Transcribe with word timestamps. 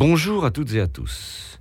Bonjour 0.00 0.44
à 0.44 0.52
toutes 0.52 0.74
et 0.74 0.80
à 0.80 0.86
tous. 0.86 1.58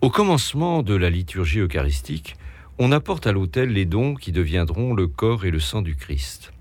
Au 0.00 0.10
commencement 0.10 0.82
de 0.82 0.96
la 0.96 1.10
liturgie 1.10 1.60
eucharistique, 1.60 2.34
on 2.80 2.90
apporte 2.90 3.28
à 3.28 3.30
l'autel 3.30 3.68
les 3.68 3.84
dons 3.84 4.16
qui 4.16 4.32
deviendront 4.32 4.94
le 4.94 5.06
corps 5.06 5.44
et 5.44 5.52
le 5.52 5.60
sang 5.60 5.80
du 5.80 5.94
Christ. 5.94 6.52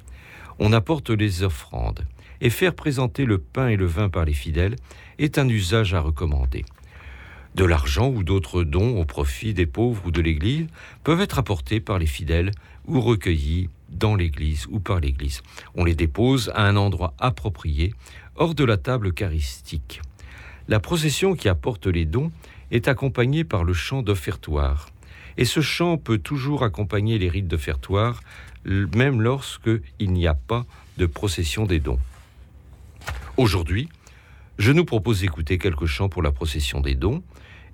On 0.60 0.74
apporte 0.74 1.10
les 1.10 1.42
offrandes, 1.42 2.06
et 2.40 2.52
faire 2.52 2.76
présenter 2.76 3.26
le 3.26 3.40
pain 3.40 3.70
et 3.70 3.78
le 3.78 3.88
vin 3.88 4.10
par 4.10 4.26
les 4.26 4.34
fidèles 4.34 4.76
est 5.18 5.40
un 5.40 5.50
usage 5.50 5.96
à 5.96 6.02
recommander. 6.02 6.66
De 7.56 7.66
l'argent 7.66 8.12
ou 8.12 8.22
d'autres 8.22 8.62
dons 8.64 9.02
au 9.02 9.04
profit 9.04 9.56
des 9.56 9.66
pauvres 9.66 10.04
ou 10.06 10.12
de 10.12 10.22
l'Église 10.22 10.68
peuvent 11.04 11.22
être 11.22 11.40
apportés 11.40 11.80
par 11.80 11.98
les 11.98 12.06
fidèles 12.06 12.52
ou 12.86 13.02
recueillis 13.02 13.70
dans 13.90 14.16
l'Église 14.16 14.68
ou 14.70 14.80
par 14.80 15.00
l'Église. 15.00 15.42
On 15.74 15.84
les 15.84 15.96
dépose 15.96 16.52
à 16.54 16.68
un 16.68 16.76
endroit 16.76 17.16
approprié, 17.18 17.96
hors 18.36 18.54
de 18.54 18.64
la 18.64 18.78
table 18.78 19.08
eucharistique. 19.08 20.00
La 20.72 20.80
procession 20.80 21.36
qui 21.36 21.50
apporte 21.50 21.86
les 21.86 22.06
dons 22.06 22.32
est 22.72 22.88
accompagnée 22.88 23.44
par 23.44 23.66
le 23.66 23.74
chant 23.74 24.04
d'offertoire. 24.04 24.88
Et 25.36 25.44
ce 25.44 25.60
chant 25.60 25.98
peut 25.98 26.18
toujours 26.18 26.64
accompagner 26.64 27.20
les 27.20 27.28
rites 27.28 27.50
d'offertoire, 27.50 28.24
même 28.64 29.22
lorsque 29.22 29.70
il 30.00 30.14
n'y 30.14 30.28
a 30.28 30.34
pas 30.34 30.66
de 30.98 31.08
procession 31.08 31.66
des 31.66 31.82
dons. 31.82 32.00
Aujourd'hui, 33.36 33.90
je 34.60 34.72
nous 34.72 34.86
propose 34.86 35.20
d'écouter 35.20 35.58
quelques 35.58 35.88
chants 35.88 36.08
pour 36.08 36.22
la 36.22 36.32
procession 36.32 36.80
des 36.80 36.96
dons, 36.96 37.22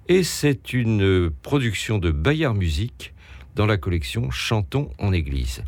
et 0.07 0.23
c'est 0.23 0.73
une 0.73 1.29
production 1.43 1.99
de 1.99 2.09
Bayard 2.09 2.55
Musique 2.55 3.13
dans 3.53 3.67
la 3.67 3.77
collection 3.77 4.31
Chantons 4.31 4.89
en 4.97 5.13
Église. 5.13 5.63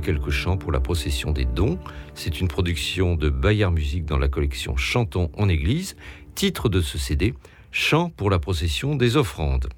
Quelques 0.00 0.30
chants 0.30 0.56
pour 0.56 0.72
la 0.72 0.80
procession 0.80 1.32
des 1.32 1.44
dons. 1.44 1.78
C'est 2.14 2.40
une 2.40 2.48
production 2.48 3.14
de 3.14 3.30
Bayard 3.30 3.72
Musique 3.72 4.04
dans 4.04 4.18
la 4.18 4.28
collection 4.28 4.76
Chantons 4.76 5.30
en 5.36 5.48
Église. 5.48 5.96
Titre 6.34 6.68
de 6.68 6.80
ce 6.80 6.98
CD, 6.98 7.34
Chants 7.70 8.10
pour 8.10 8.30
la 8.30 8.38
procession 8.38 8.94
des 8.94 9.16
offrandes. 9.16 9.68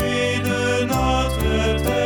fruit 0.00 0.40
de 0.42 0.84
notre. 0.86 1.99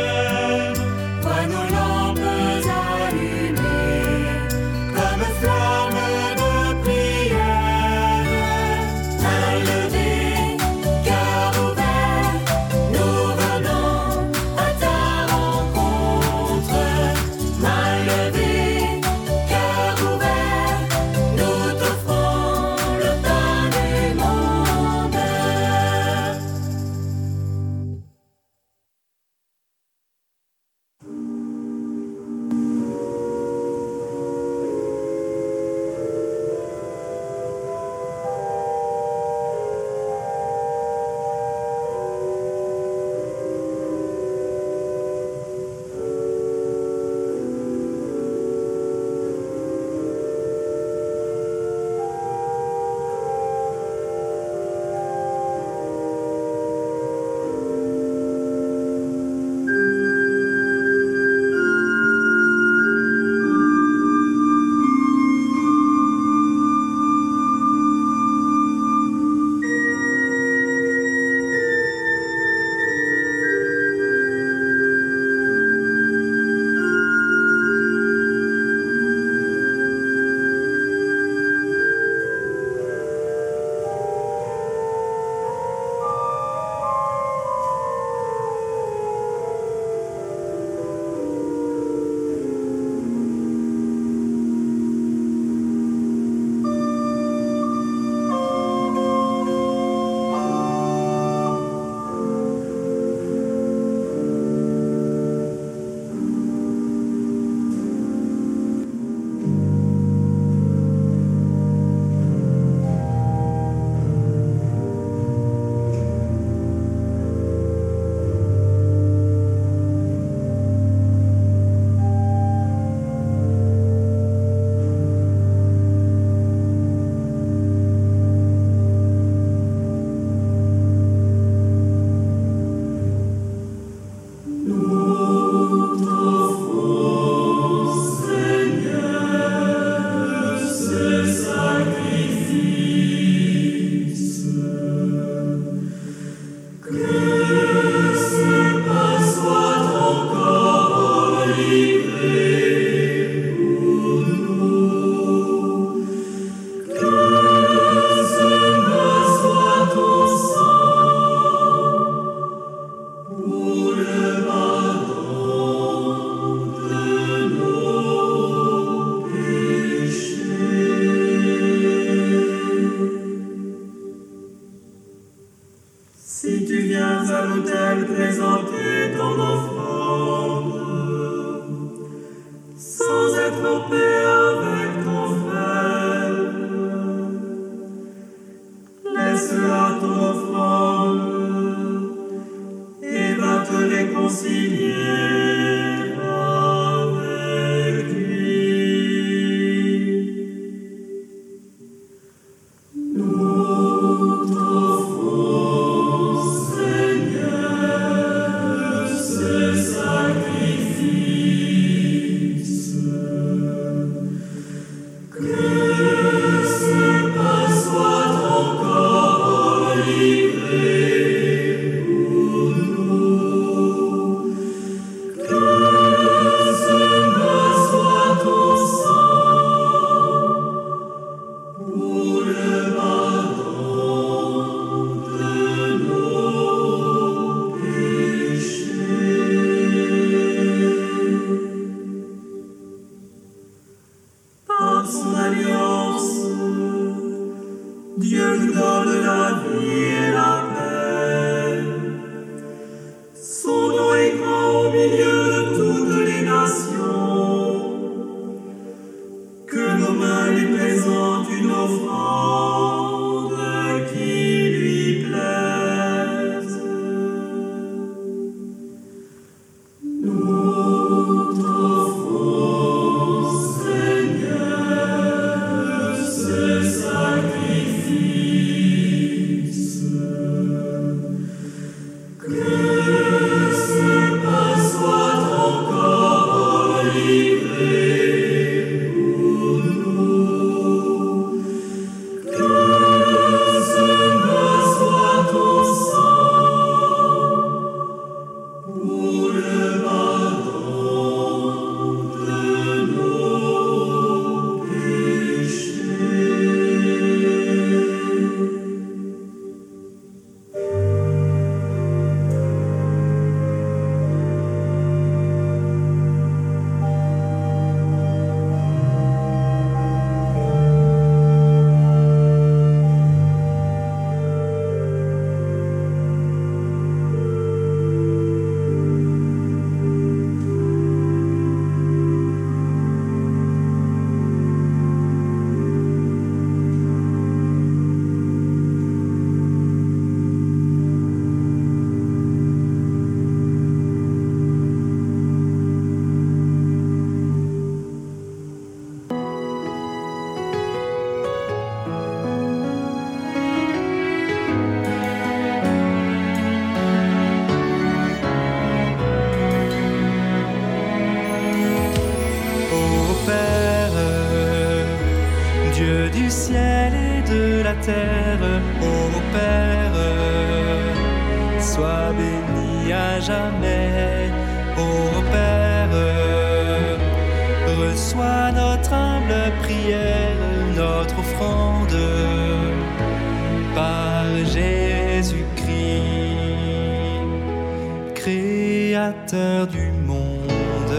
du 389.31 390.11
monde, 390.11 391.11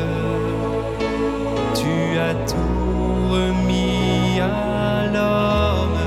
tu 1.75 2.19
as 2.19 2.35
tout 2.47 3.33
remis 3.33 4.41
à 4.41 5.07
l'homme 5.13 5.99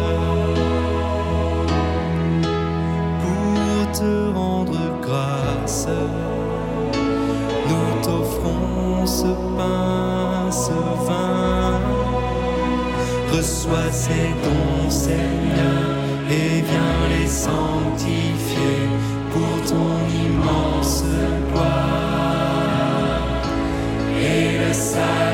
pour 3.21 3.91
te 3.91 4.33
rendre 4.33 4.79
grâce. 5.01 5.87
Nous 7.67 8.01
t'offrons 8.01 9.05
ce 9.05 9.33
pain, 9.57 10.49
ce 10.51 10.71
vin. 11.05 11.81
Reçois 13.35 13.91
ces 13.91 14.29
dons, 14.43 14.89
Seigneur, 14.89 15.97
et 16.31 16.61
viens 16.61 17.19
les 17.19 17.27
sanctifier 17.27 19.18
pour 19.31 19.61
ton 19.69 19.93
immense 20.25 21.03
gloire 21.51 22.61
et 24.21 24.57
le 24.59 24.73
salut. 24.73 25.28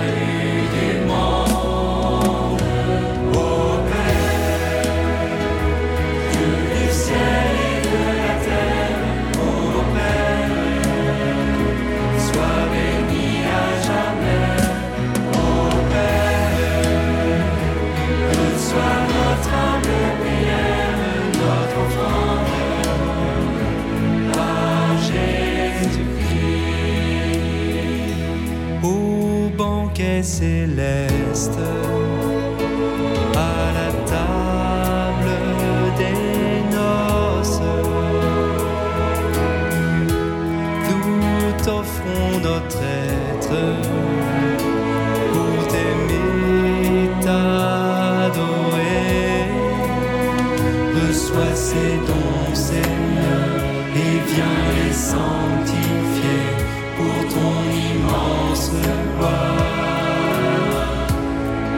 immense 57.71 58.71
gloire 59.17 59.55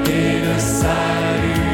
et 0.05 0.39
le 0.45 0.59
salut. 0.59 1.66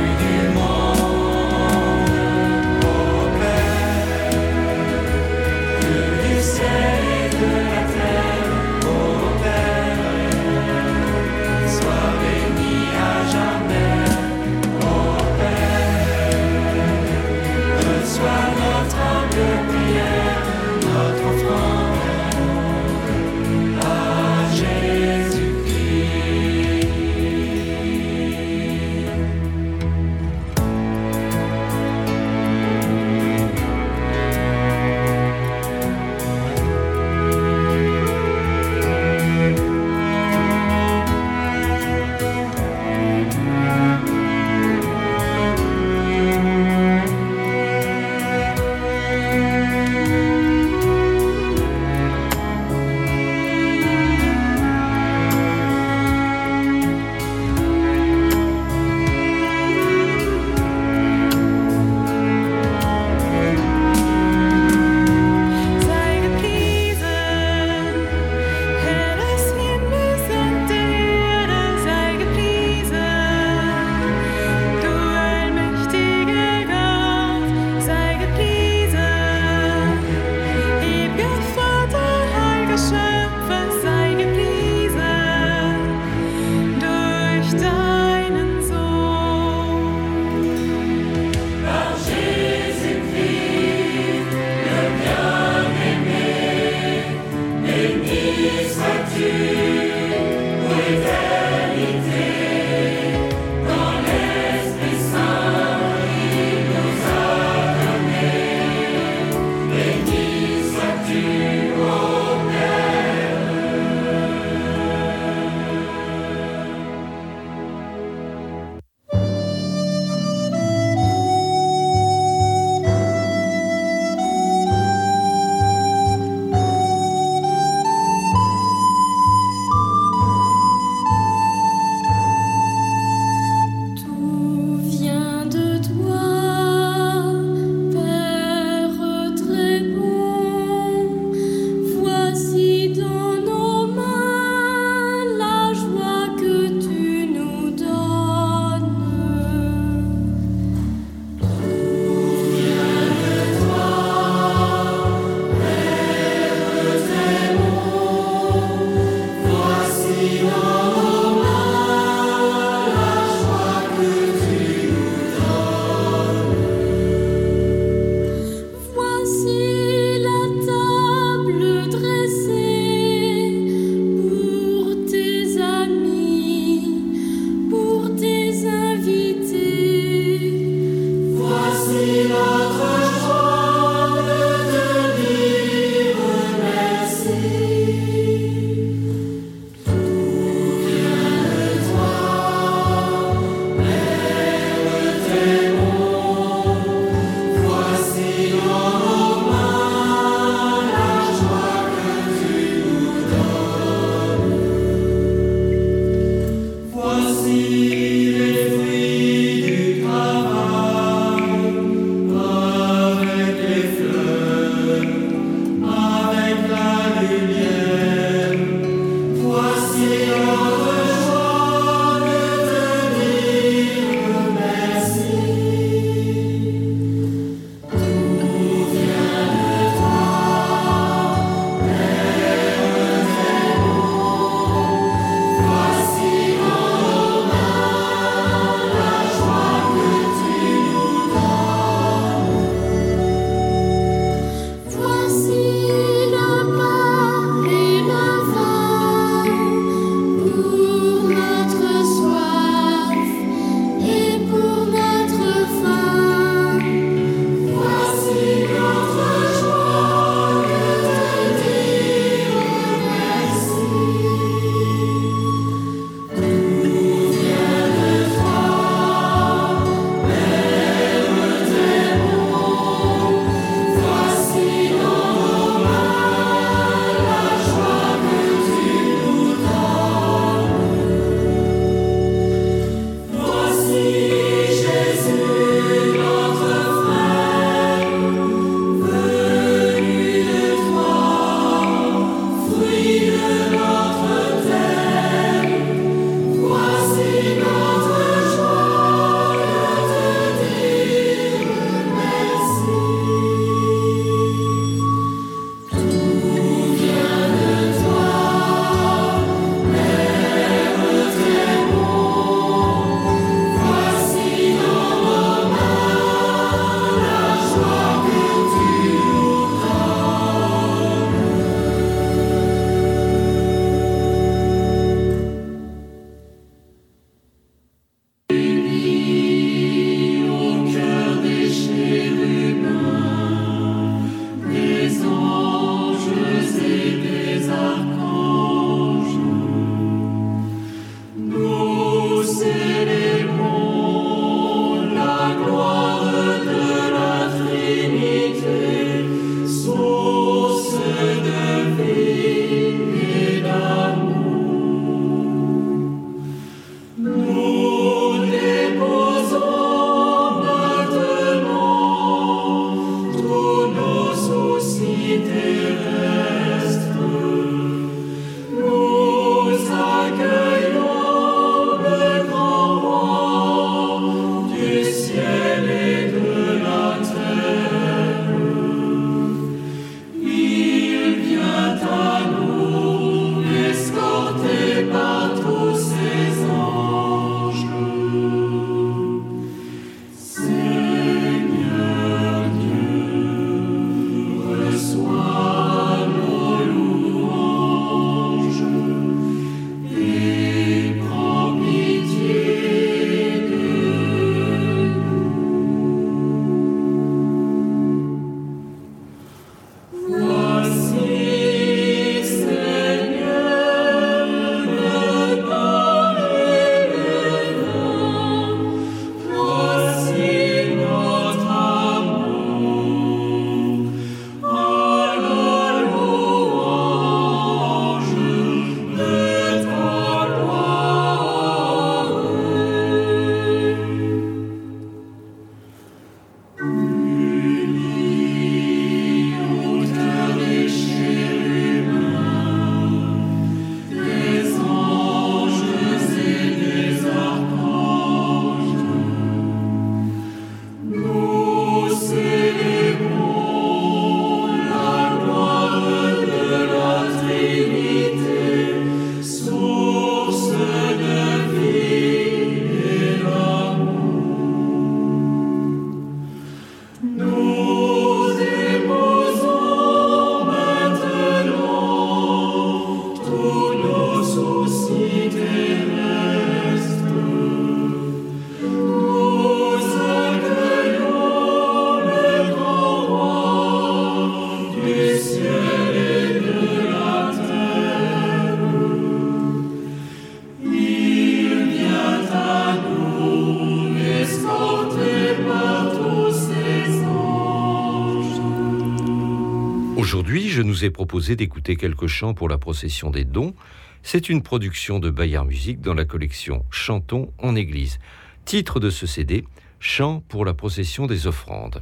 Proposé 501.09 501.55
d'écouter 501.55 501.95
quelques 501.95 502.27
chants 502.27 502.53
pour 502.53 502.69
la 502.69 502.77
procession 502.77 503.29
des 503.29 503.43
dons. 503.43 503.73
C'est 504.21 504.49
une 504.49 504.63
production 504.63 505.19
de 505.19 505.29
Bayard 505.29 505.67
Musique 505.67 506.01
dans 506.01 506.13
la 506.13 506.25
collection 506.25 506.85
Chantons 506.89 507.51
en 507.57 507.75
Église. 507.75 508.19
Titre 508.65 508.99
de 508.99 509.09
ce 509.09 509.27
CD 509.27 509.65
Chants 509.99 510.43
pour 510.47 510.65
la 510.65 510.73
procession 510.73 511.27
des 511.27 511.47
offrandes. 511.47 512.01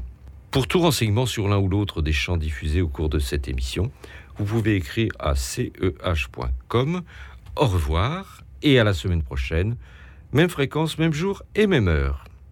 Pour 0.51 0.67
tout 0.67 0.79
renseignement 0.79 1.25
sur 1.25 1.47
l'un 1.47 1.57
ou 1.57 1.67
l'autre 1.67 2.01
des 2.01 2.13
chants 2.13 2.37
diffusés 2.37 2.81
au 2.81 2.87
cours 2.87 3.09
de 3.09 3.19
cette 3.19 3.47
émission, 3.47 3.91
vous 4.37 4.45
pouvez 4.45 4.75
écrire 4.75 5.11
à 5.19 5.35
ceh.com. 5.35 7.01
Au 7.55 7.65
revoir 7.65 8.41
et 8.61 8.79
à 8.79 8.83
la 8.83 8.93
semaine 8.93 9.23
prochaine. 9.23 9.77
Même 10.33 10.49
fréquence, 10.49 10.97
même 10.97 11.13
jour 11.13 11.43
et 11.55 11.67
même 11.67 11.87
heure. 11.87 12.25